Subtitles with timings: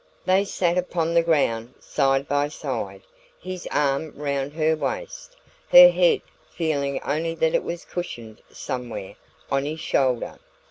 [0.25, 3.03] They sat upon the ground side by side,
[3.39, 5.37] his arm round her waist,
[5.69, 9.13] her head feeling only that it was cushioned somewhere
[9.51, 10.39] on his shoulder.